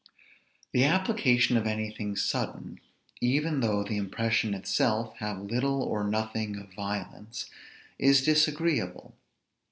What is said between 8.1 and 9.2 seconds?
disagreeable.